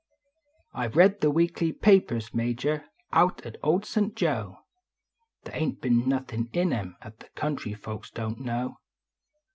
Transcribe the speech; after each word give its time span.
I 0.73 0.87
ve 0.87 0.95
read 0.95 1.21
the 1.21 1.29
weekly 1.29 1.71
papers, 1.71 2.33
Major, 2.33 2.85
out 3.13 3.45
at 3.45 3.57
old 3.61 3.85
St 3.85 4.15
Joe, 4.15 4.57
The} 5.43 5.55
ain 5.55 5.75
t 5.75 5.79
bin 5.79 6.09
nothin 6.09 6.49
in 6.53 6.73
em 6.73 6.95
at 7.03 7.19
the 7.19 7.29
country 7.35 7.75
folks 7.75 8.09
don 8.09 8.37
t 8.37 8.41
know. 8.43 8.77